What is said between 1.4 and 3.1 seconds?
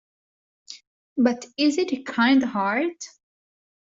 is it a kind heart?